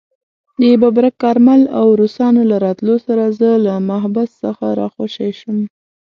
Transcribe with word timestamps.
د 0.59 0.61
ببرک 0.81 1.15
کارمل 1.23 1.61
او 1.79 1.85
روسانو 1.99 2.41
له 2.51 2.57
راتلو 2.65 2.95
سره 3.05 3.23
زه 3.39 3.49
له 3.65 3.73
محبس 3.89 4.29
څخه 4.43 4.65
راخوشي 4.79 5.29
شوم. 5.39 5.59